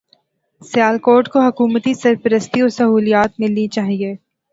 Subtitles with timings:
[0.61, 4.11] سیالکوٹ کو حکومتی سرپرستی و سہولیات ملنی چاہیے